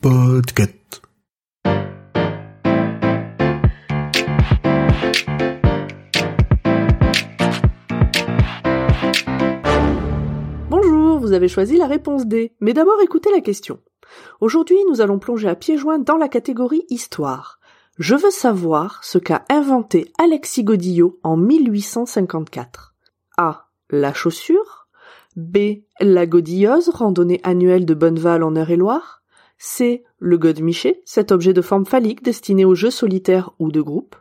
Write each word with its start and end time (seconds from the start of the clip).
Podcast. 0.00 1.02
Bonjour, 10.68 11.18
vous 11.18 11.32
avez 11.32 11.48
choisi 11.48 11.76
la 11.76 11.86
réponse 11.86 12.26
D, 12.26 12.52
mais 12.60 12.72
d'abord 12.72 13.00
écoutez 13.02 13.30
la 13.30 13.40
question. 13.40 13.78
Aujourd'hui, 14.40 14.78
nous 14.88 15.00
allons 15.00 15.18
plonger 15.18 15.48
à 15.48 15.54
pieds 15.54 15.78
joints 15.78 15.98
dans 15.98 16.16
la 16.16 16.28
catégorie 16.28 16.84
Histoire. 16.88 17.60
Je 17.98 18.16
veux 18.16 18.30
savoir 18.30 19.04
ce 19.04 19.18
qu'a 19.18 19.44
inventé 19.48 20.12
Alexis 20.18 20.64
Godillot 20.64 21.20
en 21.22 21.36
1854. 21.36 22.94
A. 23.36 23.68
La 23.90 24.12
chaussure. 24.12 24.69
B. 25.36 25.82
La 26.00 26.26
godilleuse, 26.26 26.88
randonnée 26.88 27.40
annuelle 27.42 27.86
de 27.86 27.94
Bonneval 27.94 28.42
en 28.42 28.54
Eure-et-Loire. 28.54 29.22
C. 29.58 30.04
Le 30.18 30.38
godemiché, 30.38 31.02
cet 31.04 31.32
objet 31.32 31.52
de 31.52 31.62
forme 31.62 31.86
phallique 31.86 32.22
destiné 32.22 32.64
aux 32.64 32.74
jeux 32.74 32.90
solitaires 32.90 33.50
ou 33.58 33.70
de 33.70 33.80
groupe. 33.80 34.16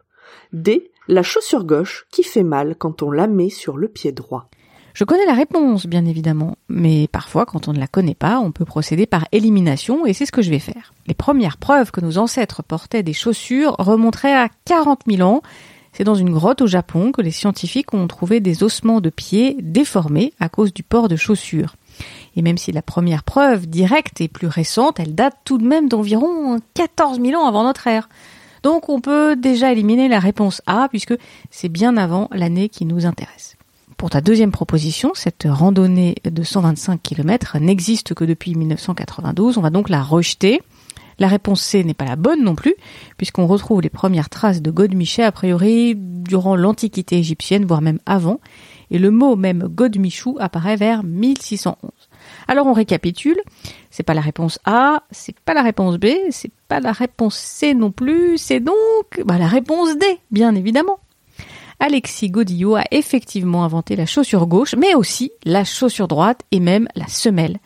D. 0.54 0.92
La 1.08 1.24
chaussure 1.24 1.66
gauche 1.66 2.06
qui 2.12 2.24
fait 2.24 2.44
mal 2.44 2.76
quand 2.78 3.02
on 3.02 3.12
la 3.12 3.28
met 3.28 3.50
sur 3.50 3.78
le 3.78 3.88
pied 3.88 4.12
droit. 4.12 4.50
Je 4.94 5.04
connais 5.06 5.26
la 5.26 5.34
réponse, 5.34 5.86
bien 5.86 6.06
évidemment, 6.06 6.58
mais 6.68 7.08
parfois, 7.08 7.46
quand 7.46 7.68
on 7.68 7.74
ne 7.74 7.80
la 7.80 7.88
connaît 7.88 8.16
pas, 8.16 8.40
on 8.40 8.52
peut 8.52 8.66
procéder 8.66 9.06
par 9.06 9.26
élimination, 9.32 10.06
et 10.06 10.14
c'est 10.14 10.26
ce 10.26 10.32
que 10.32 10.42
je 10.42 10.50
vais 10.50 10.60
faire. 10.60 10.94
Les 11.08 11.14
premières 11.14 11.58
preuves 11.58 11.92
que 11.92 12.02
nos 12.02 12.18
ancêtres 12.18 12.64
portaient 12.64 13.04
des 13.04 13.14
chaussures 13.14 13.76
remonteraient 13.80 14.36
à 14.36 14.50
40 14.66 15.02
000 15.08 15.22
ans. 15.22 15.42
C'est 15.94 16.04
dans 16.04 16.16
une 16.16 16.32
grotte 16.32 16.62
au 16.62 16.68
Japon 16.68 17.12
que 17.12 17.22
les 17.22 17.32
scientifiques 17.32 17.94
ont 17.94 18.08
trouvé 18.08 18.40
des 18.40 18.64
ossements 18.64 19.02
de 19.02 19.10
pieds 19.10 19.58
déformés 19.62 20.34
à 20.40 20.50
cause 20.50 20.74
du 20.74 20.84
port 20.84 21.08
de 21.08 21.16
chaussures. 21.16 21.76
Et 22.36 22.42
même 22.42 22.58
si 22.58 22.72
la 22.72 22.82
première 22.82 23.24
preuve 23.24 23.68
directe 23.68 24.22
est 24.22 24.28
plus 24.28 24.48
récente, 24.48 25.00
elle 25.00 25.16
date 25.16 25.38
tout 25.44 25.58
de 25.58 25.66
même 25.66 25.90
d'environ 25.90 26.60
14 26.74 27.20
000 27.20 27.42
ans 27.42 27.48
avant 27.48 27.64
notre 27.64 27.88
ère. 27.88 28.08
Donc 28.64 28.90
on 28.90 29.02
peut 29.02 29.36
déjà 29.36 29.72
éliminer 29.72 30.08
la 30.08 30.20
réponse 30.20 30.62
A, 30.68 30.88
puisque 30.90 31.16
c'est 31.50 31.70
bien 31.70 31.98
avant 31.98 32.30
l'année 32.32 32.70
qui 32.70 32.86
nous 32.86 33.06
intéresse. 33.06 33.56
Pour 33.98 34.10
ta 34.10 34.22
deuxième 34.22 34.52
proposition, 34.52 35.12
cette 35.14 35.46
randonnée 35.50 36.16
de 36.24 36.44
125 36.44 37.02
km 37.04 37.58
n'existe 37.60 38.14
que 38.14 38.24
depuis 38.24 38.56
1992, 38.56 39.58
on 39.58 39.62
va 39.62 39.70
donc 39.70 39.90
la 39.90 40.02
rejeter. 40.02 40.62
La 41.20 41.28
réponse 41.28 41.62
C 41.62 41.84
n'est 41.84 41.94
pas 41.94 42.06
la 42.06 42.16
bonne 42.16 42.44
non 42.44 42.56
plus, 42.56 42.76
puisqu'on 43.18 43.46
retrouve 43.46 43.82
les 43.82 43.90
premières 43.90 44.30
traces 44.30 44.62
de 44.62 44.72
Godemiché 44.72 45.24
a 45.24 45.32
priori 45.32 45.94
durant 45.96 46.56
l'Antiquité 46.56 47.18
égyptienne, 47.18 47.66
voire 47.66 47.82
même 47.82 48.00
avant, 48.06 48.40
et 48.90 48.98
le 48.98 49.12
mot 49.12 49.36
même 49.36 49.68
Godemichou 49.68 50.38
apparaît 50.40 50.78
vers 50.78 51.04
1611. 51.04 51.92
Alors 52.48 52.68
on 52.68 52.74
récapitule, 52.74 53.40
c'est 53.92 54.04
pas 54.04 54.14
la 54.14 54.22
réponse 54.22 54.60
A, 54.66 55.04
c'est 55.12 55.38
pas 55.40 55.54
la 55.54 55.62
réponse 55.62 55.98
B, 55.98 56.08
c'est 56.32 56.52
pas 56.68 56.80
la 56.80 56.92
réponse 56.92 57.36
C 57.36 57.74
non 57.74 57.92
plus, 57.92 58.38
c'est 58.38 58.60
donc 58.60 59.22
bah, 59.26 59.38
la 59.38 59.48
réponse 59.48 59.98
D, 59.98 60.06
bien 60.32 60.56
évidemment. 60.56 61.00
Alexis 61.80 62.30
Godillot 62.30 62.76
a 62.76 62.84
effectivement 62.92 63.64
inventé 63.64 63.96
la 63.96 64.06
chaussure 64.06 64.48
gauche, 64.48 64.76
mais 64.76 64.96
aussi 64.96 65.32
la 65.46 65.64
chaussure 65.64 66.10
droite 66.10 66.42
et 66.52 66.60
même 66.60 66.88
la 66.96 67.08
semelle. 67.08 67.58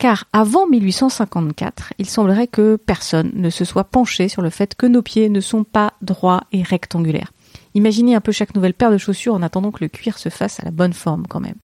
Car 0.00 0.24
avant 0.32 0.66
1854, 0.66 1.92
il 1.98 2.08
semblerait 2.08 2.46
que 2.46 2.76
personne 2.76 3.32
ne 3.34 3.50
se 3.50 3.66
soit 3.66 3.84
penché 3.84 4.30
sur 4.30 4.40
le 4.40 4.48
fait 4.48 4.74
que 4.74 4.86
nos 4.86 5.02
pieds 5.02 5.28
ne 5.28 5.40
sont 5.40 5.62
pas 5.62 5.92
droits 6.00 6.44
et 6.52 6.62
rectangulaires. 6.62 7.34
Imaginez 7.74 8.14
un 8.14 8.22
peu 8.22 8.32
chaque 8.32 8.54
nouvelle 8.54 8.72
paire 8.72 8.90
de 8.90 8.96
chaussures 8.96 9.34
en 9.34 9.42
attendant 9.42 9.72
que 9.72 9.84
le 9.84 9.88
cuir 9.88 10.16
se 10.16 10.30
fasse 10.30 10.58
à 10.58 10.64
la 10.64 10.70
bonne 10.70 10.94
forme 10.94 11.26
quand 11.28 11.40
même. 11.40 11.58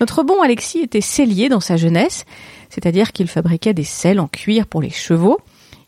Notre 0.00 0.22
bon 0.22 0.42
Alexis 0.42 0.80
était 0.80 1.00
sellier 1.00 1.48
dans 1.48 1.60
sa 1.60 1.78
jeunesse, 1.78 2.26
c'est-à-dire 2.68 3.12
qu'il 3.12 3.26
fabriquait 3.26 3.72
des 3.72 3.82
selles 3.82 4.20
en 4.20 4.28
cuir 4.28 4.66
pour 4.66 4.82
les 4.82 4.90
chevaux. 4.90 5.40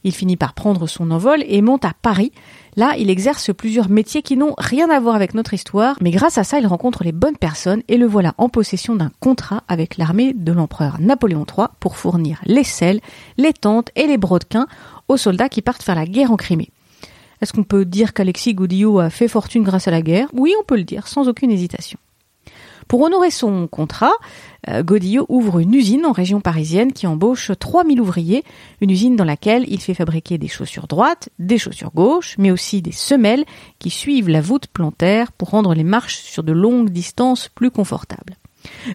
Il 0.05 0.15
finit 0.15 0.37
par 0.37 0.53
prendre 0.53 0.87
son 0.87 1.11
envol 1.11 1.43
et 1.47 1.63
monte 1.63 1.87
à 1.87 1.93
Paris. 2.01 2.31
Là, 2.77 2.95
il 2.99 3.09
exerce 3.09 3.53
plusieurs 3.55 3.89
métiers 3.89 4.21
qui 4.21 4.37
n'ont 4.37 4.55
rien 4.59 4.91
à 4.91 5.01
voir 5.01 5.15
avec 5.15 5.33
notre 5.33 5.55
histoire, 5.55 5.97
mais 6.03 6.11
grâce 6.11 6.37
à 6.37 6.45
ça, 6.45 6.59
il 6.59 6.67
rencontre 6.67 7.05
les 7.05 7.13
bonnes 7.13 7.39
personnes 7.39 7.83
et 7.89 7.97
le 7.97 8.07
voilà 8.07 8.35
en 8.37 8.51
possession 8.51 8.97
d'un 8.97 9.11
contrat 9.21 9.65
avec 9.67 9.97
l'armée 9.97 10.35
de 10.35 10.53
l'empereur 10.53 11.01
Napoléon 11.01 11.47
III 11.47 11.69
pour 11.81 11.97
fournir 11.97 12.41
les 12.45 12.65
selles, 12.65 13.01
les 13.39 13.55
tentes 13.55 13.91
et 13.97 14.07
les 14.07 14.19
brodequins 14.19 14.67
aux 15.09 15.17
soldats 15.17 15.49
qui 15.49 15.63
partent 15.63 15.83
faire 15.83 15.95
la 15.95 16.07
guerre 16.07 16.33
en 16.33 16.37
Crimée. 16.37 16.71
Est-ce 17.41 17.53
qu'on 17.53 17.65
peut 17.65 17.85
dire 17.85 18.13
qu'Alexis 18.13 18.55
Godillot 18.55 18.99
a 18.99 19.11
fait 19.11 19.29
fortune 19.29 19.65
grâce 19.65 19.89
à 19.89 19.91
la 19.91 20.03
guerre? 20.03 20.29
Oui, 20.33 20.55
on 20.61 20.65
peut 20.65 20.77
le 20.77 20.85
dire, 20.85 21.09
sans 21.09 21.29
aucune 21.29 21.51
hésitation. 21.51 21.99
Pour 22.89 23.03
honorer 23.03 23.31
son 23.31 23.67
contrat, 23.67 24.13
euh, 24.69 24.83
Godillot 24.83 25.27
ouvre 25.29 25.59
une 25.59 25.75
usine 25.75 26.07
en 26.07 26.13
région 26.13 26.41
parisienne 26.41 26.93
qui 26.93 27.07
embauche 27.07 27.51
3000 27.59 28.01
ouvriers, 28.01 28.45
une 28.81 28.91
usine 28.91 29.17
dans 29.17 29.25
laquelle 29.25 29.65
il 29.69 29.81
fait 29.81 29.95
fabriquer 29.95 30.39
des 30.39 30.49
chaussures 30.49 30.87
droites, 30.87 31.29
des 31.39 31.59
chaussures 31.59 31.93
gauches, 31.95 32.37
mais 32.39 32.51
aussi 32.51 32.83
des 32.83 32.93
semelles 32.93 33.45
qui 33.79 33.91
suivent 33.91 34.29
la 34.29 34.41
voûte 34.41 34.67
plantaire 34.67 35.33
pour 35.33 35.51
rendre 35.51 35.75
les 35.75 35.85
marches 35.85 36.17
sur 36.17 36.43
de 36.43 36.53
longues 36.53 36.91
distances 36.91 37.49
plus 37.49 37.71
confortables. 37.71 38.37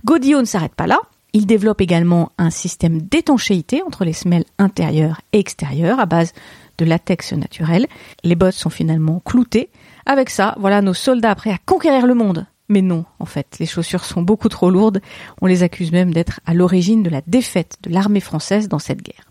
Godillot 0.06 0.42
ne 0.42 0.46
s'arrête 0.46 0.76
pas 0.76 0.88
là. 0.88 1.00
Il 1.34 1.46
développe 1.46 1.82
également 1.82 2.32
un 2.40 2.50
système 2.50 3.02
d'étanchéité 3.04 3.84
entre 3.84 4.04
les 4.04 4.14
semelles 4.14 4.46
intérieures 4.58 5.22
et 5.32 5.40
extérieures 5.40 6.00
à 6.00 6.08
base 6.08 6.34
de 6.80 6.86
latex 6.86 7.34
naturel. 7.34 7.86
Les 8.24 8.36
bottes 8.36 8.54
sont 8.54 8.72
finalement 8.72 9.22
cloutées. 9.24 9.70
Avec 10.08 10.32
ça, 10.32 10.56
voilà 10.60 10.82
nos 10.82 10.96
soldats 10.96 11.36
prêts 11.36 11.52
à 11.52 11.60
conquérir 11.64 12.08
le 12.08 12.16
monde. 12.16 12.48
Mais 12.70 12.82
non, 12.82 13.06
en 13.20 13.26
fait, 13.26 13.58
les 13.60 13.66
chaussures 13.66 14.06
sont 14.06 14.22
beaucoup 14.22 14.48
trop 14.48 14.70
lourdes. 14.70 15.02
On 15.42 15.48
les 15.48 15.64
accuse 15.64 15.92
même 15.92 16.14
d'être 16.14 16.40
à 16.46 16.54
l'origine 16.54 17.04
de 17.04 17.10
la 17.10 17.22
défaite 17.26 17.78
de 17.82 17.90
l'armée 17.90 18.20
française 18.20 18.70
dans 18.70 18.80
cette 18.80 19.02
guerre. 19.02 19.26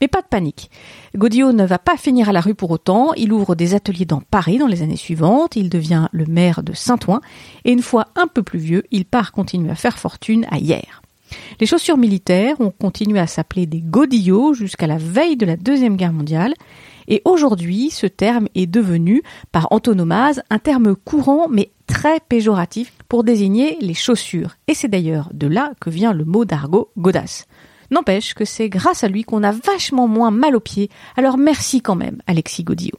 Mais 0.00 0.08
pas 0.08 0.22
de 0.22 0.26
panique. 0.26 0.70
Godillot 1.16 1.52
ne 1.52 1.64
va 1.64 1.78
pas 1.78 1.96
finir 1.96 2.28
à 2.28 2.32
la 2.32 2.40
rue 2.40 2.54
pour 2.54 2.70
autant. 2.70 3.12
Il 3.14 3.32
ouvre 3.32 3.54
des 3.54 3.74
ateliers 3.74 4.04
dans 4.04 4.20
Paris 4.20 4.58
dans 4.58 4.66
les 4.66 4.82
années 4.82 4.96
suivantes. 4.96 5.56
Il 5.56 5.68
devient 5.68 6.08
le 6.12 6.26
maire 6.26 6.62
de 6.62 6.72
Saint-Ouen. 6.72 7.20
Et 7.64 7.72
une 7.72 7.82
fois 7.82 8.08
un 8.16 8.26
peu 8.26 8.42
plus 8.42 8.58
vieux, 8.58 8.84
il 8.90 9.04
part 9.04 9.32
continuer 9.32 9.70
à 9.70 9.76
faire 9.76 9.98
fortune 9.98 10.46
à 10.50 10.58
Hyères. 10.58 11.02
Les 11.60 11.66
chaussures 11.66 11.96
militaires 11.96 12.60
ont 12.60 12.70
continué 12.70 13.18
à 13.18 13.26
s'appeler 13.26 13.66
des 13.66 13.80
godillots 13.80 14.54
jusqu'à 14.54 14.86
la 14.86 14.98
veille 14.98 15.36
de 15.36 15.46
la 15.46 15.56
Deuxième 15.56 15.96
Guerre 15.96 16.12
mondiale. 16.12 16.54
Et 17.08 17.22
aujourd'hui, 17.24 17.90
ce 17.90 18.06
terme 18.06 18.48
est 18.54 18.66
devenu, 18.66 19.22
par 19.52 19.68
antonomase, 19.70 20.42
un 20.50 20.58
terme 20.58 20.96
courant 20.96 21.48
mais 21.48 21.72
très 21.86 22.20
péjoratif 22.20 22.92
pour 23.08 23.24
désigner 23.24 23.76
les 23.80 23.94
chaussures. 23.94 24.56
Et 24.68 24.74
c'est 24.74 24.88
d'ailleurs 24.88 25.30
de 25.32 25.46
là 25.46 25.72
que 25.80 25.90
vient 25.90 26.12
le 26.12 26.24
mot 26.24 26.44
d'argot 26.44 26.90
godasse. 26.96 27.46
N'empêche 27.90 28.34
que 28.34 28.44
c'est 28.44 28.68
grâce 28.68 29.04
à 29.04 29.08
lui 29.08 29.24
qu'on 29.24 29.42
a 29.42 29.52
vachement 29.52 30.08
moins 30.08 30.30
mal 30.30 30.56
aux 30.56 30.60
pieds. 30.60 30.90
Alors 31.16 31.38
merci 31.38 31.80
quand 31.80 31.96
même, 31.96 32.22
Alexis 32.26 32.64
Godillot. 32.64 32.98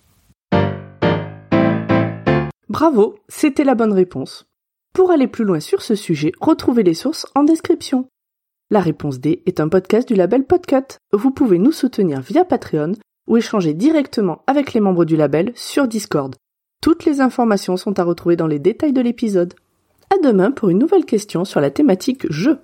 Bravo, 2.69 3.15
c'était 3.27 3.63
la 3.63 3.75
bonne 3.75 3.93
réponse. 3.93 4.45
Pour 4.93 5.11
aller 5.11 5.27
plus 5.27 5.43
loin 5.43 5.59
sur 5.59 5.81
ce 5.81 5.95
sujet, 5.95 6.31
retrouvez 6.39 6.83
les 6.83 6.93
sources 6.93 7.25
en 7.35 7.43
description. 7.43 8.07
La 8.71 8.79
réponse 8.79 9.19
D 9.19 9.43
est 9.45 9.59
un 9.59 9.69
podcast 9.69 10.07
du 10.07 10.15
label 10.15 10.43
Podcut. 10.43 10.97
Vous 11.11 11.31
pouvez 11.31 11.59
nous 11.59 11.71
soutenir 11.71 12.21
via 12.21 12.43
Patreon 12.45 12.93
ou 13.27 13.37
échanger 13.37 13.73
directement 13.73 14.43
avec 14.47 14.73
les 14.73 14.79
membres 14.79 15.05
du 15.05 15.15
label 15.15 15.51
sur 15.55 15.87
Discord. 15.87 16.35
Toutes 16.81 17.05
les 17.05 17.21
informations 17.21 17.77
sont 17.77 17.99
à 17.99 18.03
retrouver 18.03 18.35
dans 18.35 18.47
les 18.47 18.59
détails 18.59 18.93
de 18.93 19.01
l'épisode. 19.01 19.53
À 20.13 20.17
demain 20.23 20.51
pour 20.51 20.69
une 20.69 20.77
nouvelle 20.77 21.05
question 21.05 21.45
sur 21.45 21.59
la 21.59 21.71
thématique 21.71 22.31
jeu. 22.31 22.59